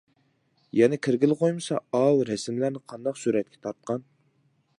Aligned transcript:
يەنە 0.77 0.97
كىرگىلى 1.07 1.37
قويمىسا 1.43 1.79
ئاۋۇ 1.99 2.25
رەسىملەرنى 2.31 2.83
قانداق 2.93 3.21
سۈرەتكە 3.27 3.63
تارتقان؟. 3.69 4.07